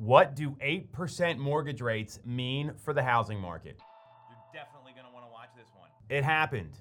What 0.00 0.34
do 0.34 0.52
8% 0.62 1.36
mortgage 1.36 1.82
rates 1.82 2.20
mean 2.24 2.72
for 2.82 2.94
the 2.94 3.02
housing 3.02 3.38
market? 3.38 3.78
You're 4.30 4.62
definitely 4.62 4.92
going 4.92 5.04
to 5.04 5.12
want 5.12 5.26
to 5.26 5.30
watch 5.30 5.50
this 5.54 5.68
one. 5.78 5.90
It 6.08 6.24
happened. 6.24 6.72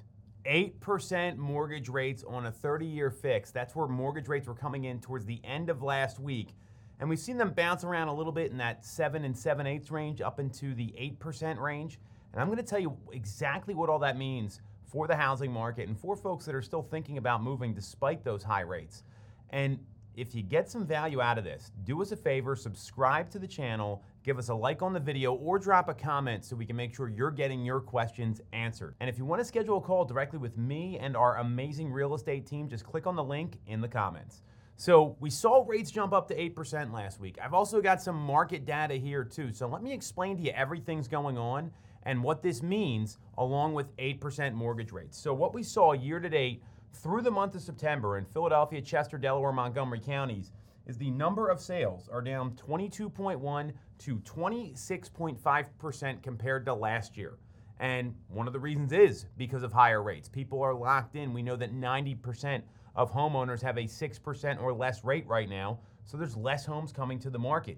8% 0.46 1.36
mortgage 1.36 1.90
rates 1.90 2.24
on 2.26 2.46
a 2.46 2.52
30 2.52 2.86
year 2.86 3.12
fix. 3.12 3.52
That's 3.52 3.76
where 3.76 3.90
mortgage 3.90 4.30
rates 4.30 4.48
were 4.48 4.56
coming 4.56 4.86
in 4.86 5.02
towards 5.02 5.26
the 5.26 5.42
end 5.44 5.70
of 5.70 5.84
last 5.84 6.18
week. 6.18 6.56
And 7.02 7.10
we've 7.10 7.20
seen 7.20 7.38
them 7.38 7.52
bounce 7.52 7.84
around 7.84 8.08
a 8.08 8.14
little 8.14 8.32
bit 8.32 8.52
in 8.52 8.58
that 8.60 8.86
7 8.86 9.26
and 9.26 9.38
7 9.38 9.68
eighths 9.68 9.92
range 9.92 10.22
up 10.22 10.40
into 10.40 10.74
the 10.74 10.96
8% 11.22 11.60
range. 11.60 12.00
And 12.32 12.42
I'm 12.42 12.48
going 12.48 12.58
to 12.58 12.64
tell 12.64 12.80
you 12.80 12.96
exactly 13.12 13.76
what 13.76 13.90
all 13.90 14.00
that 14.00 14.16
means 14.16 14.62
for 14.86 15.08
the 15.08 15.16
housing 15.18 15.52
market 15.52 15.90
and 15.90 16.00
for 16.00 16.16
folks 16.16 16.46
that 16.46 16.56
are 16.56 16.62
still 16.62 16.84
thinking 16.84 17.18
about 17.18 17.44
moving 17.44 17.74
despite 17.74 18.24
those 18.24 18.44
high 18.44 18.62
rates. 18.62 19.04
And 19.50 19.78
if 20.20 20.36
you 20.36 20.44
get 20.44 20.70
some 20.70 20.86
value 20.86 21.22
out 21.22 21.38
of 21.38 21.44
this, 21.44 21.72
do 21.86 22.02
us 22.02 22.12
a 22.12 22.16
favor, 22.16 22.56
subscribe 22.56 23.30
to 23.32 23.40
the 23.40 23.48
channel, 23.48 24.04
give 24.24 24.38
us 24.38 24.50
a 24.50 24.54
like 24.54 24.82
on 24.82 24.92
the 24.92 25.00
video, 25.00 25.34
or 25.34 25.58
drop 25.58 25.88
a 25.88 25.94
comment 25.94 26.44
so 26.44 26.56
we 26.56 26.66
can 26.66 26.76
make 26.76 26.94
sure 26.94 27.08
you're 27.08 27.32
getting 27.32 27.64
your 27.64 27.80
questions 27.80 28.42
answered. 28.52 28.96
And 29.00 29.10
if 29.10 29.18
you 29.18 29.24
want 29.24 29.40
to 29.40 29.46
schedule 29.46 29.78
a 29.78 29.82
call 29.82 30.04
directly 30.04 30.38
with 30.38 30.58
me 30.58 31.00
and 31.00 31.16
our 31.16 31.38
amazing 31.38 31.92
real 31.92 32.14
estate 32.14 32.46
team, 32.46 32.68
just 32.68 32.84
click 32.84 33.08
on 33.08 33.16
the 33.16 33.24
link 33.24 33.58
in 33.68 33.80
the 33.80 33.88
comments. 33.88 34.42
So 34.76 35.16
we 35.20 35.30
saw 35.30 35.64
rates 35.66 35.92
jump 35.92 36.14
up 36.14 36.28
to 36.30 36.36
8% 36.36 36.94
last 36.94 37.20
week. 37.20 37.38
I've 37.44 37.54
also 37.54 37.82
got 37.82 38.02
some 38.02 38.16
market 38.16 38.66
data 38.66 38.96
here 38.96 39.24
too. 39.24 39.54
So 39.54 39.68
let 39.68 39.82
me 39.82 39.94
explain 39.94 40.38
to 40.38 40.44
you 40.44 40.52
everything's 40.52 41.08
going 41.08 41.38
on 41.38 41.72
and 42.04 42.24
what 42.24 42.42
this 42.42 42.62
means 42.62 43.18
along 43.38 43.74
with 43.74 43.96
8% 43.98 44.54
mortgage 44.54 44.92
rates. 44.92 45.18
So 45.18 45.34
what 45.34 45.54
we 45.54 45.64
saw 45.64 45.94
year 45.94 46.20
to 46.20 46.30
date 46.30 46.62
through 46.94 47.22
the 47.22 47.32
month 47.32 47.56
of 47.56 47.62
September 47.62 48.18
in 48.18 48.26
Philadelphia, 48.26 48.82
Chester, 48.82 49.18
Delaware, 49.18 49.54
Montgomery 49.54 50.00
counties 50.00 50.52
is 50.86 50.98
the 50.98 51.12
number 51.12 51.50
of 51.50 51.62
sales 51.62 52.10
are 52.12 52.22
down 52.22 52.52
22.1 52.52 53.72
to 54.00 54.18
26.5% 54.18 56.24
compared 56.24 56.66
to 56.66 56.74
last 56.74 57.16
year. 57.16 57.38
And 57.80 58.16
one 58.28 58.48
of 58.48 58.54
the 58.54 58.60
reasons 58.60 58.92
is 58.92 59.28
because 59.38 59.64
of 59.64 59.72
higher 59.72 60.04
rates. 60.04 60.28
People 60.28 60.62
are 60.62 60.74
locked 60.74 61.16
in. 61.16 61.34
We 61.34 61.44
know 61.44 61.56
that 61.56 61.74
90% 61.74 62.62
of 62.96 63.12
homeowners 63.12 63.62
have 63.62 63.78
a 63.78 63.84
6% 63.84 64.62
or 64.62 64.74
less 64.74 65.04
rate 65.04 65.28
right 65.28 65.48
now, 65.48 65.80
so 66.04 66.18
there's 66.18 66.36
less 66.36 66.66
homes 66.66 66.92
coming 66.92 67.20
to 67.20 67.30
the 67.30 67.40
market. 67.40 67.78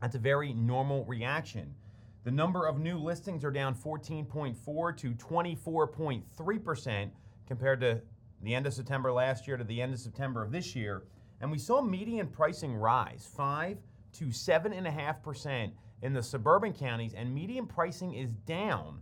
That's 0.00 0.16
a 0.16 0.18
very 0.18 0.52
normal 0.52 1.04
reaction. 1.04 1.72
The 2.24 2.30
number 2.30 2.66
of 2.66 2.80
new 2.80 2.98
listings 2.98 3.44
are 3.44 3.50
down 3.50 3.74
14.4 3.74 4.96
to 4.96 5.12
24.3% 5.12 7.10
compared 7.46 7.80
to 7.80 8.00
the 8.42 8.54
end 8.54 8.66
of 8.66 8.74
September 8.74 9.12
last 9.12 9.46
year 9.46 9.56
to 9.56 9.64
the 9.64 9.80
end 9.80 9.94
of 9.94 10.00
September 10.00 10.42
of 10.42 10.52
this 10.52 10.74
year. 10.74 11.04
And 11.40 11.50
we 11.50 11.58
saw 11.58 11.80
median 11.80 12.28
pricing 12.28 12.74
rise 12.74 13.28
5 13.36 13.78
to 14.14 14.26
7.5% 14.26 15.72
in 16.02 16.12
the 16.12 16.22
suburban 16.22 16.72
counties, 16.72 17.14
and 17.14 17.32
median 17.32 17.66
pricing 17.66 18.14
is 18.14 18.30
down 18.46 19.00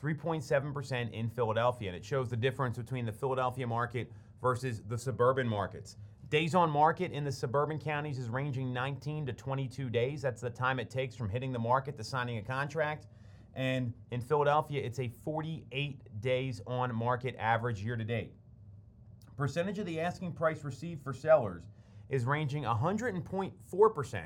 3.7% 0.00 1.12
in 1.12 1.28
Philadelphia. 1.28 1.88
And 1.88 1.96
it 1.96 2.04
shows 2.04 2.30
the 2.30 2.36
difference 2.36 2.78
between 2.78 3.04
the 3.04 3.12
Philadelphia 3.12 3.66
market 3.66 4.10
versus 4.40 4.82
the 4.88 4.96
suburban 4.96 5.48
markets. 5.48 5.96
Days 6.30 6.54
on 6.54 6.70
market 6.70 7.10
in 7.10 7.24
the 7.24 7.32
suburban 7.32 7.78
counties 7.78 8.18
is 8.18 8.28
ranging 8.28 8.72
19 8.72 9.26
to 9.26 9.32
22 9.32 9.88
days. 9.88 10.22
That's 10.22 10.40
the 10.40 10.50
time 10.50 10.78
it 10.78 10.90
takes 10.90 11.16
from 11.16 11.28
hitting 11.28 11.52
the 11.52 11.58
market 11.58 11.96
to 11.96 12.04
signing 12.04 12.38
a 12.38 12.42
contract. 12.42 13.06
And 13.54 13.92
in 14.10 14.20
Philadelphia, 14.20 14.82
it's 14.84 15.00
a 15.00 15.08
48 15.08 16.20
days 16.20 16.60
on 16.66 16.94
market 16.94 17.34
average 17.38 17.82
year 17.82 17.96
to 17.96 18.04
date. 18.04 18.32
Percentage 19.38 19.78
of 19.78 19.86
the 19.86 20.00
asking 20.00 20.32
price 20.32 20.64
received 20.64 21.00
for 21.04 21.12
sellers 21.12 21.62
is 22.08 22.24
ranging 22.24 22.64
100.4%, 22.64 24.22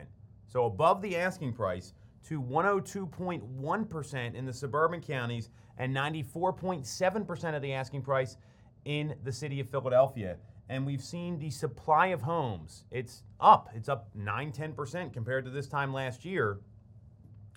so 0.47 0.65
above 0.65 1.03
the 1.03 1.19
asking 1.19 1.53
price, 1.53 1.93
to 2.27 2.41
102.1% 2.41 4.35
in 4.35 4.47
the 4.47 4.53
suburban 4.55 5.03
counties 5.03 5.51
and 5.77 5.95
94.7% 5.95 7.55
of 7.55 7.61
the 7.61 7.75
asking 7.75 8.01
price 8.01 8.39
in 8.87 9.15
the 9.23 9.33
city 9.33 9.61
of 9.61 9.69
Philadelphia. 9.69 10.39
And 10.71 10.87
we've 10.87 11.05
seen 11.05 11.39
the 11.39 11.51
supply 11.51 12.07
of 12.07 12.23
homes, 12.23 12.85
it's 12.91 13.25
up. 13.39 13.69
It's 13.75 13.91
up 13.91 14.09
9 14.15 14.51
10% 14.51 15.13
compared 15.13 15.45
to 15.45 15.51
this 15.51 15.69
time 15.69 15.93
last 15.93 16.25
year. 16.25 16.61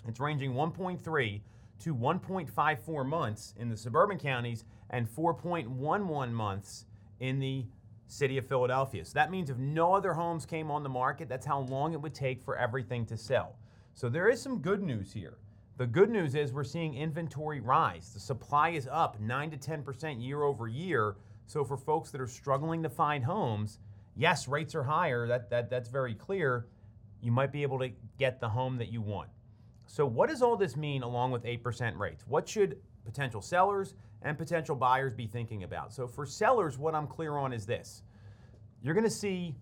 It's 0.06 0.20
ranging 0.20 0.52
1.3 0.52 1.40
to 1.78 1.94
1.54 1.94 3.06
months 3.06 3.54
in 3.56 3.70
the 3.70 3.76
suburban 3.78 4.18
counties 4.18 4.64
and 4.90 5.08
4.11 5.08 6.32
months 6.32 6.84
in 7.20 7.38
the 7.38 7.66
city 8.06 8.38
of 8.38 8.46
Philadelphia. 8.46 9.04
So 9.04 9.12
that 9.14 9.30
means 9.30 9.50
if 9.50 9.58
no 9.58 9.94
other 9.94 10.12
homes 10.14 10.46
came 10.46 10.70
on 10.70 10.82
the 10.82 10.88
market, 10.88 11.28
that's 11.28 11.46
how 11.46 11.60
long 11.60 11.92
it 11.92 12.00
would 12.00 12.14
take 12.14 12.42
for 12.42 12.56
everything 12.56 13.04
to 13.06 13.16
sell. 13.16 13.56
So 13.94 14.08
there 14.08 14.28
is 14.28 14.40
some 14.40 14.58
good 14.58 14.82
news 14.82 15.12
here. 15.12 15.38
The 15.78 15.86
good 15.86 16.10
news 16.10 16.34
is 16.34 16.52
we're 16.52 16.64
seeing 16.64 16.94
inventory 16.94 17.60
rise. 17.60 18.12
The 18.14 18.20
supply 18.20 18.70
is 18.70 18.88
up 18.90 19.20
9 19.20 19.50
to 19.50 19.56
10% 19.56 20.22
year 20.24 20.42
over 20.42 20.68
year. 20.68 21.16
So 21.46 21.64
for 21.64 21.76
folks 21.76 22.10
that 22.10 22.20
are 22.20 22.26
struggling 22.26 22.82
to 22.82 22.88
find 22.88 23.24
homes, 23.24 23.78
yes, 24.16 24.48
rates 24.48 24.74
are 24.74 24.82
higher. 24.82 25.26
That, 25.26 25.50
that, 25.50 25.68
that's 25.68 25.88
very 25.88 26.14
clear. 26.14 26.66
You 27.20 27.32
might 27.32 27.52
be 27.52 27.62
able 27.62 27.78
to 27.80 27.90
get 28.18 28.40
the 28.40 28.48
home 28.48 28.78
that 28.78 28.90
you 28.90 29.02
want. 29.02 29.28
So 29.86 30.06
what 30.06 30.28
does 30.30 30.42
all 30.42 30.56
this 30.56 30.76
mean 30.76 31.02
along 31.02 31.30
with 31.30 31.44
8% 31.44 31.98
rates? 31.98 32.24
What 32.26 32.48
should 32.48 32.78
potential 33.04 33.40
sellers 33.40 33.94
and 34.26 34.36
potential 34.36 34.74
buyers 34.74 35.14
be 35.14 35.26
thinking 35.26 35.62
about? 35.62 35.92
So, 35.92 36.06
for 36.06 36.26
sellers, 36.26 36.76
what 36.76 36.94
I'm 36.94 37.06
clear 37.06 37.36
on 37.36 37.52
is 37.52 37.64
this 37.64 38.02
you're 38.82 38.94
going 38.94 39.04
to 39.04 39.10
see 39.10 39.54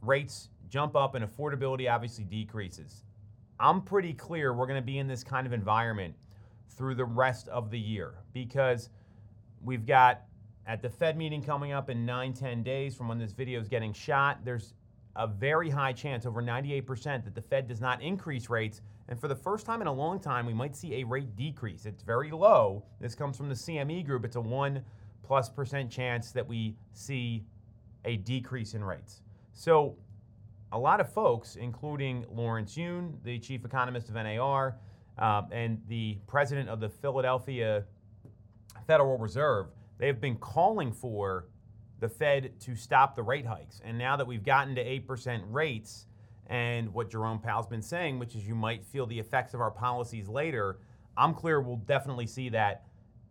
rates 0.00 0.48
jump 0.68 0.96
up 0.96 1.14
and 1.14 1.24
affordability 1.24 1.90
obviously 1.90 2.24
decreases. 2.24 3.04
I'm 3.60 3.82
pretty 3.82 4.12
clear 4.12 4.52
we're 4.52 4.66
going 4.66 4.80
to 4.80 4.84
be 4.84 4.98
in 4.98 5.06
this 5.06 5.22
kind 5.22 5.46
of 5.46 5.52
environment 5.52 6.14
through 6.68 6.96
the 6.96 7.04
rest 7.04 7.46
of 7.48 7.70
the 7.70 7.78
year 7.78 8.14
because 8.32 8.90
we've 9.62 9.86
got 9.86 10.22
at 10.66 10.82
the 10.82 10.88
Fed 10.88 11.16
meeting 11.16 11.42
coming 11.42 11.72
up 11.72 11.90
in 11.90 12.04
9 12.04 12.32
10 12.32 12.62
days 12.62 12.96
from 12.96 13.06
when 13.08 13.18
this 13.18 13.32
video 13.32 13.60
is 13.60 13.68
getting 13.68 13.92
shot, 13.92 14.44
there's 14.44 14.74
a 15.14 15.26
very 15.26 15.70
high 15.70 15.92
chance, 15.92 16.26
over 16.26 16.42
98%, 16.42 17.24
that 17.24 17.34
the 17.34 17.42
Fed 17.42 17.68
does 17.68 17.80
not 17.80 18.02
increase 18.02 18.50
rates 18.50 18.80
and 19.08 19.20
for 19.20 19.28
the 19.28 19.36
first 19.36 19.66
time 19.66 19.80
in 19.80 19.86
a 19.86 19.92
long 19.92 20.18
time, 20.18 20.46
we 20.46 20.54
might 20.54 20.74
see 20.74 20.94
a 21.00 21.04
rate 21.04 21.36
decrease. 21.36 21.84
It's 21.84 22.02
very 22.02 22.30
low. 22.30 22.84
This 23.00 23.14
comes 23.14 23.36
from 23.36 23.48
the 23.48 23.54
CME 23.54 24.06
group. 24.06 24.24
It's 24.24 24.36
a 24.36 24.40
1 24.40 24.82
plus 25.22 25.48
percent 25.48 25.90
chance 25.90 26.32
that 26.32 26.46
we 26.46 26.76
see 26.92 27.44
a 28.04 28.16
decrease 28.16 28.74
in 28.74 28.82
rates. 28.84 29.22
So, 29.52 29.96
a 30.72 30.78
lot 30.78 31.00
of 31.00 31.12
folks, 31.12 31.56
including 31.56 32.26
Lawrence 32.30 32.76
Yun, 32.76 33.18
the 33.22 33.38
chief 33.38 33.64
economist 33.64 34.08
of 34.08 34.16
NAR, 34.16 34.76
uh, 35.18 35.42
and 35.52 35.80
the 35.88 36.18
president 36.26 36.68
of 36.68 36.80
the 36.80 36.88
Philadelphia 36.88 37.84
Federal 38.86 39.16
Reserve, 39.18 39.66
they've 39.98 40.20
been 40.20 40.36
calling 40.36 40.92
for 40.92 41.46
the 42.00 42.08
Fed 42.08 42.58
to 42.60 42.74
stop 42.74 43.14
the 43.14 43.22
rate 43.22 43.46
hikes. 43.46 43.80
And 43.84 43.96
now 43.96 44.16
that 44.16 44.26
we've 44.26 44.42
gotten 44.42 44.74
to 44.74 44.84
8% 44.84 45.42
rates, 45.48 46.06
and 46.48 46.92
what 46.92 47.10
Jerome 47.10 47.38
Powell's 47.38 47.66
been 47.66 47.82
saying, 47.82 48.18
which 48.18 48.34
is 48.34 48.46
you 48.46 48.54
might 48.54 48.84
feel 48.84 49.06
the 49.06 49.18
effects 49.18 49.54
of 49.54 49.60
our 49.60 49.70
policies 49.70 50.28
later. 50.28 50.78
I'm 51.16 51.34
clear 51.34 51.60
we'll 51.60 51.76
definitely 51.76 52.26
see 52.26 52.48
that 52.50 52.84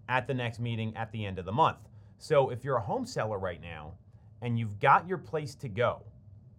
at 0.10 0.28
the 0.28 0.34
next 0.34 0.60
meeting 0.60 0.96
at 0.96 1.12
the 1.12 1.26
end 1.26 1.40
of 1.40 1.46
the 1.46 1.52
month. 1.52 1.78
So 2.18 2.50
if 2.50 2.64
you're 2.64 2.78
a 2.78 2.82
home 2.82 3.06
seller 3.06 3.38
right 3.38 3.62
now 3.62 3.94
and 4.42 4.58
you've 4.58 4.80
got 4.80 5.08
your 5.08 5.18
place 5.18 5.56
to 5.56 5.70
go, 5.70 6.04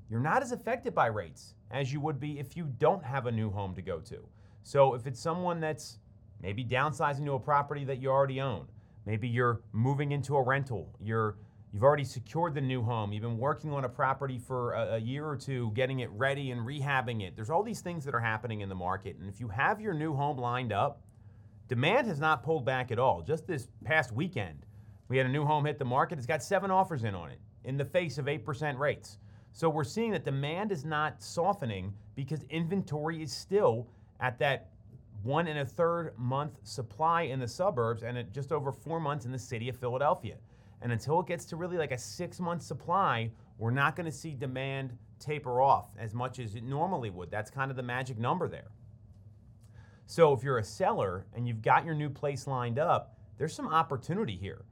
you're 0.08 0.20
not 0.20 0.42
as 0.42 0.52
affected 0.52 0.94
by 0.94 1.06
rates 1.06 1.54
as 1.70 1.92
you 1.92 2.00
would 2.00 2.20
be 2.20 2.38
if 2.38 2.56
you 2.56 2.70
don't 2.78 3.02
have 3.02 3.26
a 3.26 3.32
new 3.32 3.50
home 3.50 3.74
to 3.74 3.82
go 3.82 3.98
to. 4.00 4.18
So 4.62 4.94
if 4.94 5.06
it's 5.06 5.20
someone 5.20 5.60
that's 5.60 5.98
maybe 6.40 6.64
downsizing 6.64 7.24
to 7.24 7.32
a 7.32 7.40
property 7.40 7.84
that 7.84 8.00
you 8.00 8.10
already 8.10 8.40
own, 8.40 8.66
maybe 9.06 9.26
you're 9.28 9.60
moving 9.72 10.12
into 10.12 10.36
a 10.36 10.42
rental, 10.42 10.88
you're 11.00 11.36
You've 11.74 11.82
already 11.82 12.04
secured 12.04 12.54
the 12.54 12.60
new 12.60 12.84
home. 12.84 13.12
You've 13.12 13.24
been 13.24 13.36
working 13.36 13.72
on 13.72 13.84
a 13.84 13.88
property 13.88 14.38
for 14.38 14.74
a, 14.74 14.94
a, 14.94 14.98
year 14.98 15.26
or 15.26 15.34
two, 15.34 15.72
getting 15.74 15.98
it 15.98 16.10
ready 16.12 16.52
and 16.52 16.60
rehabbing 16.60 17.20
it. 17.20 17.34
There's 17.34 17.50
all 17.50 17.64
these 17.64 17.80
things 17.80 18.04
that 18.04 18.14
are 18.14 18.20
happening 18.20 18.60
in 18.60 18.68
the 18.68 18.76
market. 18.76 19.16
And 19.16 19.28
if 19.28 19.40
you 19.40 19.48
have 19.48 19.80
your 19.80 19.92
new 19.92 20.14
home 20.14 20.38
lined 20.38 20.72
up, 20.72 21.02
demand 21.66 22.06
has 22.06 22.20
not 22.20 22.44
pulled 22.44 22.64
back 22.64 22.92
at 22.92 23.00
all. 23.00 23.22
Just 23.22 23.48
this 23.48 23.66
past 23.84 24.12
weekend, 24.12 24.66
we 25.08 25.16
had 25.16 25.26
a 25.26 25.28
new 25.28 25.44
home 25.44 25.64
hit 25.64 25.80
the 25.80 25.84
market. 25.84 26.16
It's 26.16 26.28
got 26.28 26.44
seven 26.44 26.70
offers 26.70 27.02
in 27.02 27.12
on 27.16 27.30
it 27.30 27.40
in 27.64 27.76
the 27.76 27.84
face 27.84 28.18
of 28.18 28.26
8% 28.26 28.78
rates. 28.78 29.18
So 29.50 29.68
we're 29.68 29.82
seeing 29.82 30.12
that 30.12 30.24
demand 30.24 30.70
is 30.70 30.84
not 30.84 31.20
softening 31.20 31.92
because 32.14 32.44
inventory 32.50 33.20
is 33.20 33.32
still 33.32 33.88
at 34.20 34.38
that 34.38 34.68
one 35.24 35.48
and 35.48 35.58
a 35.58 35.66
third 35.66 36.12
month 36.16 36.52
supply 36.62 37.22
in 37.22 37.40
the 37.40 37.48
suburbs 37.48 38.04
and 38.04 38.16
at 38.16 38.32
just 38.32 38.52
over 38.52 38.70
four 38.70 39.00
months 39.00 39.24
in 39.24 39.32
the 39.32 39.38
city 39.40 39.68
of 39.68 39.76
Philadelphia. 39.76 40.36
And 40.84 40.92
until 40.92 41.18
it 41.20 41.26
gets 41.26 41.46
to 41.46 41.56
really 41.56 41.78
like 41.78 41.92
a 41.92 41.98
six 41.98 42.38
month 42.38 42.62
supply, 42.62 43.30
we're 43.58 43.70
not 43.70 43.96
going 43.96 44.04
to 44.04 44.12
see 44.12 44.34
demand 44.34 44.96
taper 45.18 45.62
off 45.62 45.86
as 45.98 46.12
much 46.14 46.38
as 46.38 46.54
it 46.54 46.62
normally 46.62 47.08
would. 47.08 47.30
That's 47.30 47.50
kind 47.50 47.70
of 47.70 47.76
the 47.76 47.82
magic 47.82 48.18
number 48.18 48.48
there. 48.48 48.70
So 50.06 50.34
if 50.34 50.42
you're 50.42 50.58
a 50.58 50.64
seller 50.64 51.24
and 51.34 51.48
you've 51.48 51.62
got 51.62 51.86
your 51.86 51.94
new 51.94 52.10
place 52.10 52.46
lined 52.46 52.78
up, 52.78 53.16
there's 53.38 53.54
some 53.54 53.66
opportunity 53.66 54.36
here. 54.36 54.66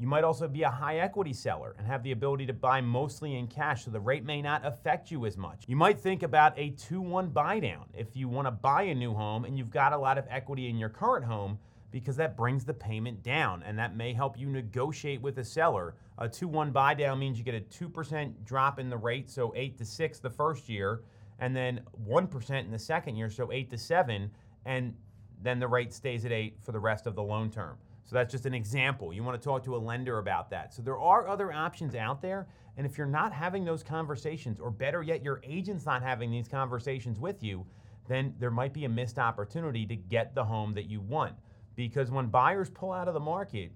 You 0.00 0.06
might 0.06 0.24
also 0.24 0.48
be 0.48 0.62
a 0.62 0.70
high 0.70 1.00
equity 1.00 1.34
seller 1.34 1.74
and 1.76 1.86
have 1.86 2.02
the 2.02 2.12
ability 2.12 2.46
to 2.46 2.54
buy 2.54 2.80
mostly 2.80 3.36
in 3.36 3.46
cash, 3.46 3.84
so 3.84 3.90
the 3.90 4.00
rate 4.00 4.24
may 4.24 4.40
not 4.40 4.64
affect 4.64 5.10
you 5.10 5.26
as 5.26 5.36
much. 5.36 5.64
You 5.66 5.76
might 5.76 6.00
think 6.00 6.22
about 6.22 6.58
a 6.58 6.70
2 6.70 7.00
1 7.02 7.28
buy 7.28 7.60
down 7.60 7.84
if 7.92 8.16
you 8.16 8.28
want 8.28 8.46
to 8.46 8.52
buy 8.52 8.84
a 8.84 8.94
new 8.94 9.12
home 9.12 9.44
and 9.44 9.58
you've 9.58 9.70
got 9.70 9.92
a 9.92 9.98
lot 9.98 10.16
of 10.16 10.24
equity 10.30 10.70
in 10.70 10.78
your 10.78 10.88
current 10.88 11.26
home 11.26 11.58
because 11.90 12.16
that 12.16 12.36
brings 12.36 12.64
the 12.64 12.74
payment 12.74 13.22
down 13.22 13.62
and 13.62 13.78
that 13.78 13.96
may 13.96 14.12
help 14.12 14.38
you 14.38 14.48
negotiate 14.48 15.20
with 15.22 15.38
a 15.38 15.44
seller. 15.44 15.94
A 16.18 16.28
2 16.28 16.48
1 16.48 16.70
buy 16.70 16.94
down 16.94 17.18
means 17.18 17.38
you 17.38 17.44
get 17.44 17.54
a 17.54 17.60
2% 17.60 18.32
drop 18.44 18.78
in 18.78 18.90
the 18.90 18.96
rate, 18.96 19.30
so 19.30 19.52
8 19.56 19.78
to 19.78 19.84
6 19.84 20.18
the 20.18 20.30
first 20.30 20.68
year, 20.68 21.02
and 21.38 21.54
then 21.54 21.80
1% 22.06 22.60
in 22.60 22.70
the 22.70 22.78
second 22.78 23.16
year, 23.16 23.30
so 23.30 23.52
8 23.52 23.70
to 23.70 23.78
7, 23.78 24.30
and 24.64 24.94
then 25.42 25.58
the 25.60 25.68
rate 25.68 25.92
stays 25.92 26.24
at 26.24 26.32
8 26.32 26.58
for 26.62 26.72
the 26.72 26.80
rest 26.80 27.06
of 27.06 27.14
the 27.14 27.22
loan 27.22 27.50
term. 27.50 27.78
So 28.08 28.14
that's 28.16 28.32
just 28.32 28.46
an 28.46 28.54
example. 28.54 29.12
You 29.12 29.22
want 29.22 29.40
to 29.40 29.44
talk 29.44 29.62
to 29.64 29.76
a 29.76 29.78
lender 29.78 30.18
about 30.18 30.48
that. 30.50 30.72
So 30.72 30.80
there 30.80 30.98
are 30.98 31.28
other 31.28 31.52
options 31.52 31.94
out 31.94 32.22
there. 32.22 32.48
And 32.78 32.86
if 32.86 32.96
you're 32.96 33.06
not 33.06 33.34
having 33.34 33.66
those 33.66 33.82
conversations, 33.82 34.60
or 34.60 34.70
better 34.70 35.02
yet, 35.02 35.22
your 35.22 35.42
agent's 35.44 35.84
not 35.84 36.02
having 36.02 36.30
these 36.30 36.48
conversations 36.48 37.20
with 37.20 37.42
you, 37.42 37.66
then 38.08 38.34
there 38.38 38.50
might 38.50 38.72
be 38.72 38.86
a 38.86 38.88
missed 38.88 39.18
opportunity 39.18 39.84
to 39.84 39.94
get 39.94 40.34
the 40.34 40.42
home 40.42 40.72
that 40.72 40.88
you 40.88 41.02
want. 41.02 41.34
Because 41.78 42.10
when 42.10 42.26
buyers 42.26 42.68
pull 42.68 42.90
out 42.90 43.06
of 43.06 43.14
the 43.14 43.20
market, 43.20 43.70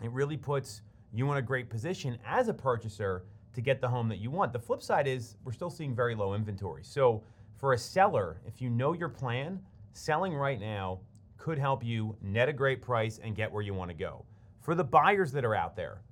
it 0.00 0.12
really 0.12 0.36
puts 0.36 0.82
you 1.12 1.28
in 1.32 1.38
a 1.38 1.42
great 1.42 1.68
position 1.68 2.16
as 2.24 2.46
a 2.46 2.54
purchaser 2.54 3.24
to 3.52 3.60
get 3.60 3.80
the 3.80 3.88
home 3.88 4.08
that 4.10 4.18
you 4.18 4.30
want. 4.30 4.52
The 4.52 4.60
flip 4.60 4.80
side 4.80 5.08
is 5.08 5.34
we're 5.42 5.50
still 5.50 5.70
seeing 5.70 5.92
very 5.92 6.14
low 6.14 6.34
inventory. 6.34 6.84
So 6.84 7.24
for 7.56 7.72
a 7.72 7.78
seller, 7.78 8.40
if 8.46 8.62
you 8.62 8.70
know 8.70 8.92
your 8.92 9.08
plan, 9.08 9.60
selling 9.92 10.32
right 10.32 10.60
now 10.60 11.00
could 11.36 11.58
help 11.58 11.84
you 11.84 12.14
net 12.22 12.48
a 12.48 12.52
great 12.52 12.80
price 12.80 13.18
and 13.20 13.34
get 13.34 13.50
where 13.50 13.64
you 13.64 13.74
want 13.74 13.90
to 13.90 13.96
go. 13.96 14.24
For 14.60 14.76
the 14.76 14.84
buyers 14.84 15.32
that 15.32 15.44
are 15.44 15.56
out 15.56 15.74
there, 15.74 16.02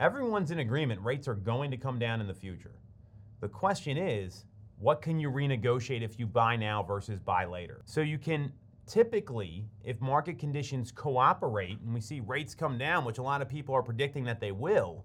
everyone's 0.00 0.50
in 0.50 0.58
agreement 0.58 1.00
rates 1.02 1.28
are 1.28 1.36
going 1.36 1.70
to 1.70 1.76
come 1.76 2.00
down 2.00 2.20
in 2.20 2.26
the 2.26 2.34
future. 2.34 2.74
The 3.38 3.48
question 3.48 3.96
is, 3.96 4.44
what 4.80 5.02
can 5.02 5.20
you 5.20 5.30
renegotiate 5.30 6.02
if 6.02 6.18
you 6.18 6.26
buy 6.26 6.56
now 6.56 6.82
versus 6.82 7.20
buy 7.20 7.44
later? 7.44 7.82
So 7.84 8.00
you 8.00 8.18
can 8.18 8.52
typically, 8.86 9.64
if 9.84 10.00
market 10.00 10.38
conditions 10.38 10.92
cooperate 10.92 11.80
and 11.80 11.92
we 11.92 12.00
see 12.00 12.20
rates 12.20 12.54
come 12.54 12.78
down, 12.78 13.04
which 13.04 13.18
a 13.18 13.22
lot 13.22 13.42
of 13.42 13.48
people 13.48 13.74
are 13.74 13.82
predicting 13.82 14.24
that 14.24 14.40
they 14.40 14.52
will, 14.52 15.04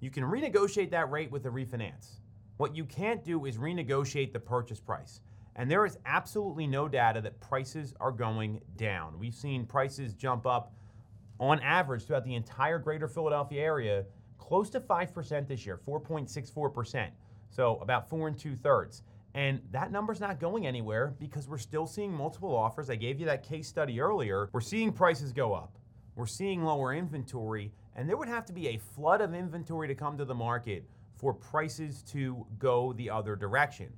you 0.00 0.10
can 0.10 0.24
renegotiate 0.24 0.90
that 0.90 1.10
rate 1.10 1.30
with 1.30 1.46
a 1.46 1.48
refinance. 1.48 2.18
What 2.56 2.74
you 2.74 2.84
can't 2.84 3.24
do 3.24 3.46
is 3.46 3.56
renegotiate 3.56 4.32
the 4.32 4.40
purchase 4.40 4.80
price. 4.80 5.20
And 5.56 5.70
there 5.70 5.84
is 5.84 5.98
absolutely 6.06 6.66
no 6.66 6.88
data 6.88 7.20
that 7.20 7.40
prices 7.40 7.94
are 8.00 8.10
going 8.10 8.60
down. 8.76 9.18
We've 9.18 9.34
seen 9.34 9.66
prices 9.66 10.14
jump 10.14 10.46
up 10.46 10.72
on 11.38 11.60
average 11.60 12.04
throughout 12.04 12.24
the 12.24 12.34
entire 12.34 12.78
greater 12.78 13.08
Philadelphia 13.08 13.62
area 13.62 14.04
close 14.38 14.70
to 14.70 14.80
5% 14.80 15.48
this 15.48 15.66
year, 15.66 15.80
4.64%. 15.86 17.10
So 17.50 17.78
about 17.82 18.08
four 18.08 18.28
and 18.28 18.38
two 18.38 18.56
thirds. 18.56 19.02
And 19.34 19.60
that 19.70 19.90
number's 19.90 20.20
not 20.20 20.38
going 20.38 20.66
anywhere 20.66 21.14
because 21.18 21.48
we're 21.48 21.58
still 21.58 21.86
seeing 21.86 22.12
multiple 22.12 22.54
offers. 22.54 22.90
I 22.90 22.96
gave 22.96 23.18
you 23.18 23.26
that 23.26 23.42
case 23.42 23.66
study 23.66 24.00
earlier. 24.00 24.50
We're 24.52 24.60
seeing 24.60 24.92
prices 24.92 25.32
go 25.32 25.54
up. 25.54 25.78
We're 26.14 26.26
seeing 26.26 26.62
lower 26.62 26.92
inventory, 26.92 27.72
and 27.96 28.06
there 28.06 28.18
would 28.18 28.28
have 28.28 28.44
to 28.46 28.52
be 28.52 28.68
a 28.68 28.76
flood 28.76 29.22
of 29.22 29.32
inventory 29.32 29.88
to 29.88 29.94
come 29.94 30.18
to 30.18 30.26
the 30.26 30.34
market 30.34 30.84
for 31.16 31.32
prices 31.32 32.02
to 32.02 32.46
go 32.58 32.92
the 32.92 33.08
other 33.08 33.34
direction. 33.34 33.90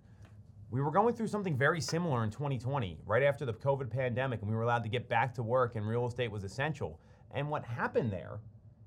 We 0.71 0.81
were 0.81 0.93
going 0.93 1.15
through 1.15 1.27
something 1.27 1.57
very 1.57 1.81
similar 1.81 2.23
in 2.23 2.31
2020, 2.31 2.99
right 3.05 3.23
after 3.23 3.45
the 3.45 3.53
COVID 3.53 3.91
pandemic, 3.91 4.41
and 4.43 4.51
we 4.51 4.57
were 4.57 4.63
allowed 4.63 4.85
to 4.85 4.89
get 4.89 5.09
back 5.09 5.35
to 5.35 5.43
work 5.43 5.75
and 5.75 5.87
real 5.87 6.07
estate 6.07 6.31
was 6.31 6.45
essential. 6.45 7.01
And 7.33 7.49
what 7.49 7.65
happened 7.65 8.13
there 8.13 8.41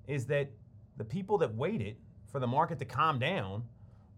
is 0.07 0.25
that 0.27 0.49
the 0.95 1.03
people 1.03 1.37
that 1.39 1.53
waited 1.53 1.97
for 2.31 2.39
the 2.39 2.47
market 2.47 2.79
to 2.79 2.85
calm 2.85 3.19
down 3.19 3.63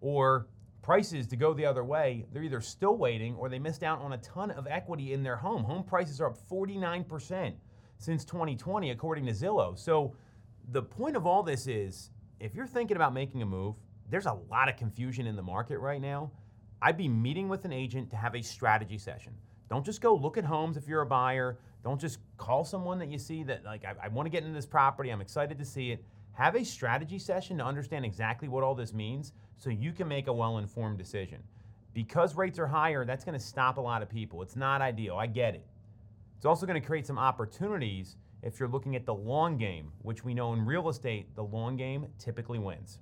or 0.01 0.47
prices 0.89 1.27
to 1.27 1.35
go 1.35 1.53
the 1.53 1.63
other 1.67 1.83
way, 1.83 2.25
they're 2.33 2.41
either 2.41 2.59
still 2.59 2.97
waiting 2.97 3.35
or 3.35 3.47
they 3.47 3.59
missed 3.59 3.83
out 3.83 4.01
on 4.01 4.13
a 4.13 4.17
ton 4.17 4.49
of 4.49 4.65
equity 4.65 5.13
in 5.13 5.21
their 5.21 5.35
home. 5.35 5.63
Home 5.63 5.83
prices 5.83 6.19
are 6.19 6.25
up 6.25 6.37
49% 6.49 7.53
since 7.99 8.25
2020, 8.25 8.89
according 8.89 9.27
to 9.27 9.31
Zillow. 9.31 9.77
So 9.77 10.15
the 10.71 10.81
point 10.81 11.15
of 11.15 11.27
all 11.27 11.43
this 11.43 11.67
is 11.67 12.09
if 12.39 12.55
you're 12.55 12.65
thinking 12.65 12.97
about 12.97 13.13
making 13.13 13.43
a 13.43 13.45
move, 13.45 13.75
there's 14.09 14.25
a 14.25 14.39
lot 14.49 14.67
of 14.67 14.77
confusion 14.77 15.27
in 15.27 15.35
the 15.35 15.43
market 15.43 15.77
right 15.77 16.01
now. 16.01 16.31
I'd 16.81 16.97
be 16.97 17.07
meeting 17.07 17.49
with 17.49 17.65
an 17.65 17.71
agent 17.71 18.09
to 18.09 18.15
have 18.15 18.33
a 18.33 18.41
strategy 18.41 18.97
session. 18.97 19.33
Don't 19.69 19.85
just 19.85 20.01
go 20.01 20.15
look 20.15 20.39
at 20.39 20.43
homes 20.43 20.75
if 20.75 20.87
you're 20.87 21.01
a 21.01 21.05
buyer. 21.05 21.59
Don't 21.83 22.01
just 22.01 22.17
call 22.37 22.65
someone 22.65 22.97
that 22.97 23.09
you 23.09 23.19
see 23.19 23.43
that, 23.43 23.63
like, 23.63 23.85
I, 23.85 23.93
I 24.05 24.07
want 24.07 24.25
to 24.25 24.31
get 24.31 24.41
into 24.41 24.55
this 24.55 24.65
property, 24.65 25.11
I'm 25.11 25.21
excited 25.21 25.59
to 25.59 25.65
see 25.65 25.91
it. 25.91 26.03
Have 26.39 26.55
a 26.55 26.63
strategy 26.63 27.19
session 27.19 27.57
to 27.57 27.65
understand 27.65 28.05
exactly 28.05 28.47
what 28.47 28.63
all 28.63 28.73
this 28.73 28.93
means 28.93 29.33
so 29.57 29.69
you 29.69 29.91
can 29.91 30.07
make 30.07 30.27
a 30.27 30.33
well 30.33 30.57
informed 30.59 30.97
decision. 30.97 31.43
Because 31.93 32.33
rates 32.33 32.57
are 32.57 32.65
higher, 32.65 33.03
that's 33.03 33.25
going 33.25 33.37
to 33.37 33.43
stop 33.43 33.75
a 33.75 33.81
lot 33.81 34.01
of 34.01 34.09
people. 34.09 34.41
It's 34.41 34.55
not 34.55 34.81
ideal. 34.81 35.17
I 35.17 35.27
get 35.27 35.53
it. 35.53 35.65
It's 36.37 36.45
also 36.45 36.65
going 36.65 36.81
to 36.81 36.87
create 36.87 37.05
some 37.05 37.19
opportunities 37.19 38.15
if 38.41 38.57
you're 38.57 38.69
looking 38.69 38.95
at 38.95 39.05
the 39.05 39.13
long 39.13 39.57
game, 39.57 39.91
which 40.01 40.23
we 40.23 40.33
know 40.33 40.53
in 40.53 40.65
real 40.65 40.87
estate, 40.87 41.35
the 41.35 41.43
long 41.43 41.75
game 41.75 42.07
typically 42.17 42.57
wins. 42.57 42.97